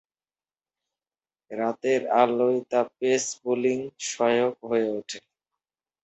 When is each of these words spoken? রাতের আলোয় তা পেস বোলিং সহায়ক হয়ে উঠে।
রাতের 1.51 2.01
আলোয় 2.21 2.59
তা 2.71 2.81
পেস 2.97 3.23
বোলিং 3.41 3.79
সহায়ক 4.07 4.55
হয়ে 4.69 4.87
উঠে। 4.97 5.19